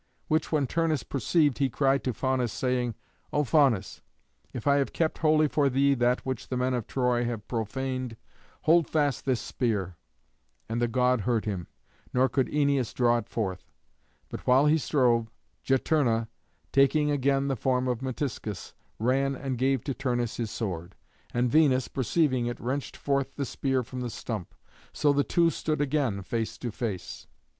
Which 0.27 0.51
when 0.51 0.65
Turnus 0.65 1.03
perceived, 1.03 1.59
he 1.59 1.69
cried 1.69 2.03
to 2.05 2.11
Faunus, 2.11 2.51
saying, 2.51 2.95
"O 3.31 3.43
Faunus, 3.43 4.01
if 4.51 4.65
I 4.65 4.77
have 4.77 4.93
kept 4.93 5.19
holy 5.19 5.47
for 5.47 5.69
thee 5.69 5.93
that 5.93 6.25
which 6.25 6.47
the 6.47 6.57
men 6.57 6.73
of 6.73 6.87
Troy 6.87 7.23
have 7.25 7.47
profaned, 7.47 8.17
hold 8.63 8.87
fast 8.87 9.25
this 9.25 9.39
spear." 9.39 9.97
And 10.67 10.81
the 10.81 10.87
god 10.87 11.21
heard 11.21 11.45
him; 11.45 11.67
nor 12.15 12.29
could 12.29 12.47
Æneas 12.47 12.95
draw 12.95 13.19
it 13.19 13.29
forth. 13.29 13.69
But 14.27 14.47
while 14.47 14.65
he 14.65 14.79
strove, 14.79 15.29
Juturna, 15.63 16.29
taking 16.71 17.11
again 17.11 17.47
the 17.47 17.55
form 17.55 17.87
of 17.87 18.01
Metiscus, 18.01 18.73
ran 18.97 19.35
and 19.35 19.55
gave 19.55 19.83
to 19.83 19.93
Turnus 19.93 20.37
his 20.37 20.49
sword. 20.49 20.95
And 21.31 21.47
Venus, 21.51 21.87
perceiving 21.87 22.47
it, 22.47 22.59
wrenched 22.59 22.97
forth 22.97 23.35
the 23.35 23.45
spear 23.45 23.83
from 23.83 24.01
the 24.01 24.09
stump. 24.09 24.55
So 24.93 25.13
the 25.13 25.23
two 25.23 25.51
stood 25.51 25.79
again 25.79 26.23
face 26.23 26.57
to 26.57 26.71
face. 26.71 27.27